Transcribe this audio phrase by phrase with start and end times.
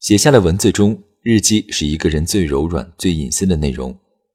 [0.00, 3.92] 写下的文字中，日记是一个人最柔软、最隐私的内容。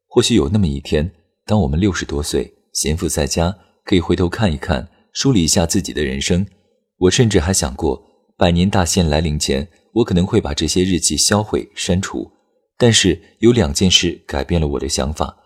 [0.08, 1.10] 或许有那么一天，
[1.46, 6.46] 当我们六十多岁，闲赋在家，可以回头看一看，梳理一下自己的人生。
[6.98, 8.04] 我甚至还想过，
[8.38, 12.30] 百年大限来临前，我可能会把这些日记销毁、删除。
[12.78, 15.46] 但是有两件事改变了我的想法：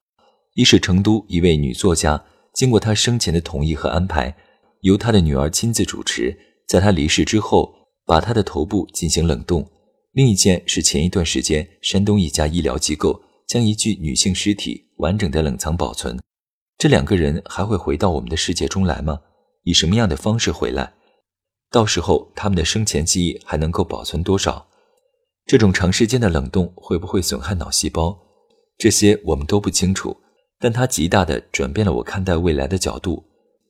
[0.56, 4.36] 一是成都一位女作家，经过她生前的同意和安排，
[4.82, 6.36] 由她的女儿亲自主持，
[6.68, 7.72] 在她离世之后，
[8.04, 9.64] 把她的头部进行冷冻。
[10.18, 16.20] 另一件是前一段时间，山东一家医疗机构将一具女性尸体完整的冷藏保存。
[16.76, 19.20] 这两个人还会回到我们的世界中来吗？
[19.64, 20.92] 以什么样的方式回来？
[21.70, 24.68] 到时候他们的生前记忆还能够保存多少？
[25.46, 28.18] 这种长时间的冷冻会不会损害脑细胞？
[28.76, 30.18] 这些我们都不清楚。
[30.60, 33.24] 但它极大的转变了我看待未来的角度。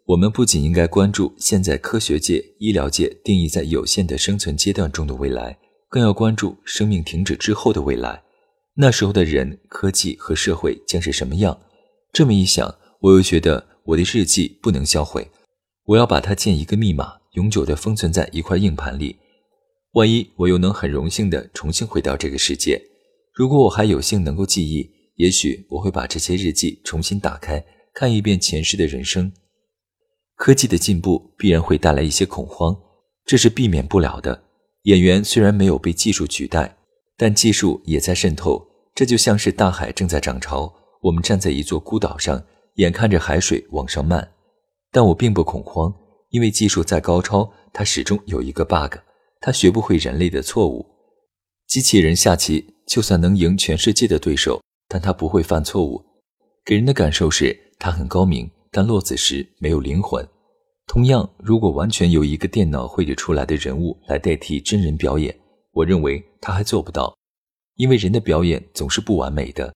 [0.06, 5.58] 我们不仅应该关注现在科学界、医疗界定义在有限的生存阶段中的未来。
[5.90, 8.24] 更要关注生命停止之后的未来，
[8.76, 11.60] 那时候的人、科技和社会将是什么样？
[12.12, 15.30] 这么一想，我又觉得我的日记不能销毁，
[15.86, 19.18] 我要把它建一个密码，永久地封存在一块硬盘里。
[19.94, 22.82] 万一我又能很荣幸地重新回到这个世界，
[23.34, 29.32] 如果我还有幸能够记忆，也许我会把这些日记重新打开，看一遍前世的人生。
[30.36, 32.76] 科技的进步必然会带来一些恐慌，
[33.26, 34.44] 这是避免不了的。
[34.88, 36.78] 演员虽然没有被技术取代，
[37.18, 38.66] 但技术也在渗透。
[38.96, 42.42] 这就像是大海正在涨潮，我们站在一座孤岛上，
[42.76, 44.32] 眼看着海水往上漫。
[44.90, 45.94] 但我并不恐慌，
[46.30, 48.96] 因为技术再高超，它始终有一个 bug，
[49.42, 50.86] 它学不会人类的错误。
[51.68, 56.02] 机器人下棋就算能赢全世界的对手，但它不会犯错误，
[56.64, 60.26] 给人的感受是它很高明，但落子时没有灵魂。
[60.88, 65.38] 同样，如果完全由一个电脑绘制出来的人物来代替真人表演，
[65.74, 67.14] 我认为他还做不到，
[67.76, 69.74] 因为人的表演总是不完美的。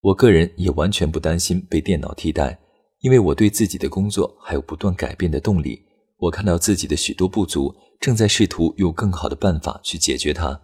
[0.00, 2.58] 我个人也完全不担心被电脑替代，
[2.98, 5.80] 因为我对自己的工作还有不断改变的动力。
[6.18, 10.60] 我看到自己的许多不足，正在试图用更好的办法去解决它。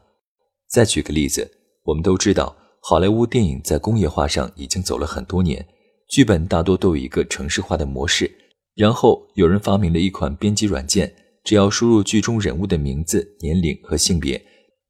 [0.68, 1.48] 再举个例子，
[1.84, 5.64] 我们都知道，好莱坞电影在工业化上已经走了很多年，
[6.08, 8.30] 剧本大多都有一个程式化的模式。
[8.76, 14.40] 然后有人发明了一款编辑软件，只要输入剧中人物的名字、年龄和性别，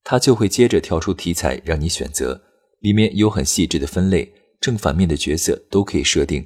[0.03, 2.43] 它就会接着跳出题材让你选择。
[2.81, 4.31] 里面有很细致的分类，
[4.61, 6.45] 正反面的角色都可以设定。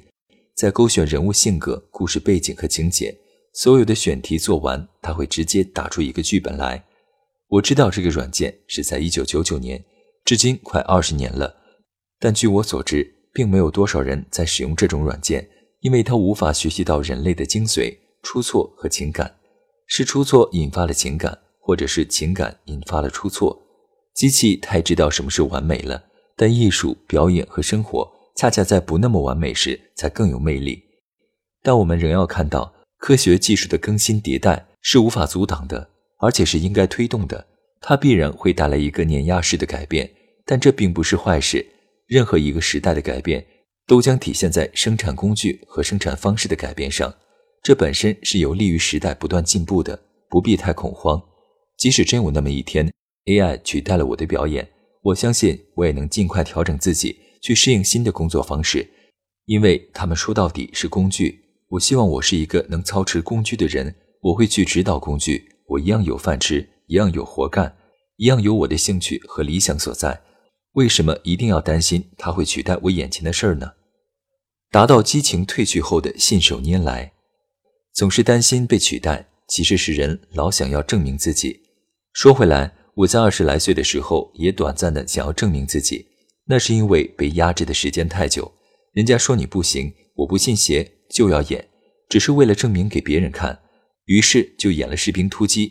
[0.55, 3.17] 再勾选人物性格、故事背景和情节，
[3.53, 6.85] 所有的选题做完，它会直接打出一个剧本来。
[7.47, 9.83] 我知道这个软件是在1999年，
[10.23, 11.55] 至今快二十年了，
[12.19, 15.49] 但据我所知，并没有多少人在使用这种软件。
[15.81, 19.35] 因为它无法学习到人类的精髓、出错和情感，
[19.85, 23.61] 是出错引发了情感，或者是情感引发了出错。
[24.13, 26.03] 机器太知道什么是完美了，
[26.35, 30.83] 但艺术、表演和生活恰恰在不那么完美时才更有魅力。
[31.63, 37.47] 但我们仍要看到，科学技术的更新迭代是无法阻挡的，而且是应该推动的。
[37.79, 40.11] 它必然会带来一个碾压式的改变，
[40.45, 41.65] 但这并不是坏事。
[42.05, 43.43] 任何一个时代的改变。
[43.91, 47.13] 都将体现在生产工具和生产方式的改变上，
[47.61, 51.21] 这本身是有利于时代不断进步的，不必太恐慌。
[51.77, 52.89] 即使真有那么一天
[53.25, 54.65] ，AI 取代了我的表演，
[55.01, 58.89] 我相信我也能尽快调整自己，去适应新的工作方式。
[59.43, 61.41] 因为他们说到底是工具，
[61.71, 67.75] 我希望我是一个能操持工具的人，我会去指导工具，我一样有饭吃，一样有活干，
[68.15, 70.21] 一样有我的兴趣和理想所在。
[70.75, 73.73] 为什么一定要担心它会取代我眼前的事儿呢？
[74.71, 77.11] 达到激情褪去后的信手拈来，
[77.93, 81.59] 总是担心被取代，其实是人老想要证明自己。
[82.13, 86.07] 说回来，我在二十来岁的时候也短暂的想要证明自己，
[86.45, 88.49] 那是因为被压制的时间太久。
[88.93, 91.67] 人家说你不行，我不信邪，就要演，
[92.07, 93.59] 只是为了证明给别人看，
[94.05, 95.67] 于是就演了《士兵突击》。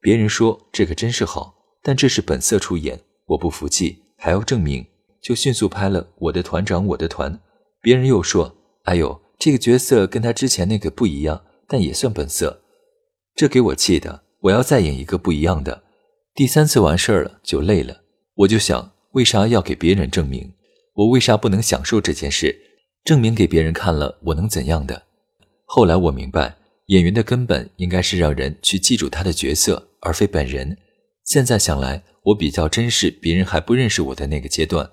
[0.00, 4.86] 别人说这个真是好，但这是本色出演，我不服气，还要证明，
[5.20, 7.34] 就迅速拍了《我的团长我的团》。
[7.82, 12.62] 别人又说：“哎呦，这个角色跟他之前那个不一样，但也算本色。”
[13.34, 15.84] 这给我气的，我要再演一个不一样的。
[16.34, 18.02] 第三次完事儿了就累了，
[18.34, 20.52] 我就想，为啥要给别人证明？
[20.94, 22.54] 我为啥不能享受这件事？
[23.02, 25.04] 证明给别人看了，我能怎样的？
[25.64, 26.56] 后来我明白，
[26.86, 30.76] 演员的根本应该是让人去记住他的角色，而非本人。
[31.24, 34.90] 现在想来，我比较珍视别人还不认识我的那个阶段。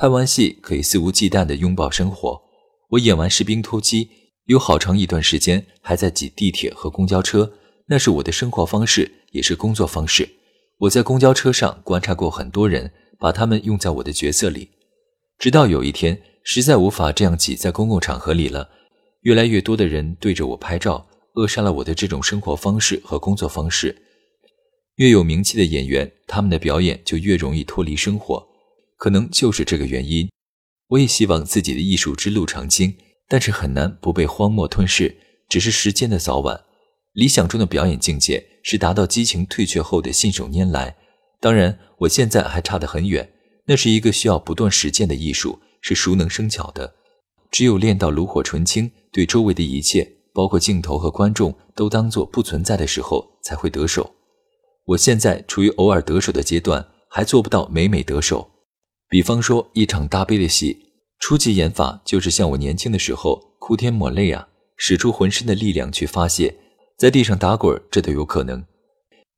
[0.00, 2.40] 拍完戏可以肆无忌惮地拥抱生活。
[2.88, 4.08] 我演完士兵突击，
[4.46, 7.52] 有好长一段时间还在挤地铁和公交车，
[7.86, 10.26] 那是我的生活方式，也是工作方式。
[10.78, 14.70] 我在公交车上观察过很多人，把他们用在我的角色里，
[15.38, 18.70] 直到有一天实在无法这样挤在公共场合里了，
[19.20, 23.94] 越来越多的人对着我拍照，扼杀了我的这种生活方式和工作方式。
[24.94, 28.48] 越有名气的演员，他们的表演就越容易脱离生活，
[29.00, 30.28] 可能就是这个原因。
[30.88, 32.94] 我也希望自己的艺术之路长青，
[33.26, 35.16] 但是很难不被荒漠吞噬，
[35.48, 36.64] 只是时间的早晚。
[37.14, 40.98] 理想中的表演境界是达到激情退却后的信手拈来，
[41.40, 43.32] 当然我现在还差得很远。
[43.66, 46.94] 那是一个需要不断实践的艺术，是熟能生巧的。
[47.50, 54.14] 只有练到炉火纯青，对周围的一切，包括镜头和观众，都当作不存在的时候，才会得手。
[54.84, 58.49] 我现在处于偶尔得手的阶段，还做不到每每得手。
[59.10, 60.78] 比方说，一场大悲的戏，
[61.18, 64.46] 初级演法就是像我年轻的时候哭天抹泪啊，
[64.76, 66.56] 使出浑身的力量去发泄，
[66.96, 68.64] 在地上打滚，这都有可能。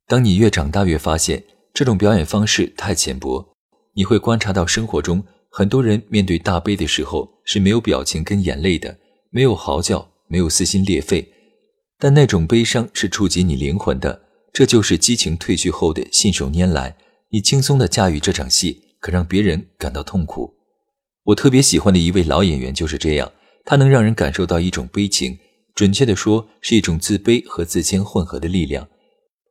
[0.07, 1.43] 当你越长大，越发现
[1.73, 3.55] 这种表演方式太浅薄。
[3.95, 8.99] 你会观察到生活中很多人面对大悲的时候是没有表情跟眼泪的，
[9.31, 11.27] 没有嚎叫，没有撕心裂肺，
[11.97, 14.21] 但那种悲伤是触及你灵魂的。
[14.53, 16.95] 这就是激情褪去后的信手拈来。
[17.31, 18.82] 你轻松地驾驭这场戏。
[19.03, 20.53] 可让别人感到痛苦。
[21.25, 23.29] 我特别喜欢的一位老演员就是这样，
[23.65, 25.37] 他能让人感受到一种悲情，
[25.75, 28.87] 准确地说是一种自卑和自谦混合的力量。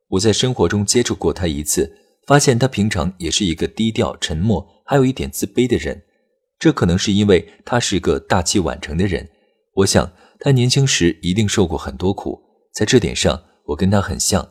[0.09, 1.95] 我在生活中接触过他一次，
[2.25, 6.01] 发现他平常也是一个低调、沉默，还有一点自卑的人。
[6.57, 9.29] 这可能是因为他是个大器晚成的人。
[9.75, 12.41] 我想他年轻时一定受过很多苦，
[12.73, 14.49] 在这点上我跟他很像。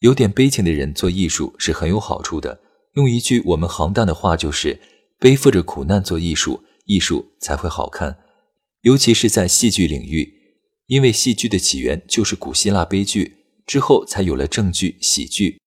[0.00, 2.60] 有点悲情的人做艺术是很有好处的。
[2.94, 4.80] 用一句我们行当的话，就是
[5.18, 8.18] 背负着苦难做艺术，艺术才会好看。
[8.82, 10.32] 尤其是在戏剧领域，
[10.86, 13.36] 因为戏剧的起源就是古希腊悲剧，
[13.66, 15.58] 之后才有了正剧、喜剧。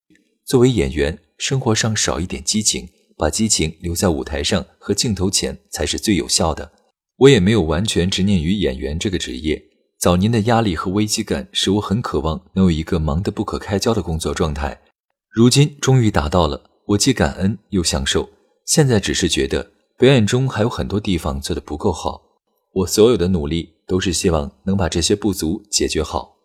[0.45, 2.88] 作为演员，生活上少一点激情，
[3.18, 6.71] 把激情留在舞台上和镜头前才是最有效的。
[7.18, 9.62] 我也没有完全执念于演员这个职业。
[10.00, 14.79] 早年的压力和危机感使我很渴望能有一个忙得不可开交的工作状态，
[15.31, 16.67] 如今终于达到了。
[16.88, 18.30] 我既感恩又享受，
[18.63, 22.22] 现在只是觉得表演中还有很多地方做得不够好。
[22.72, 26.37] 我所有的努力都是希望能把这些不足解决好。